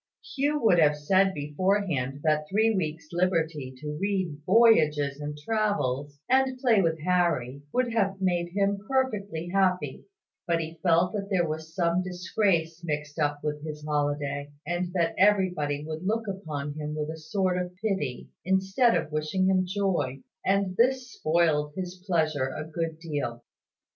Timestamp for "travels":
5.37-6.17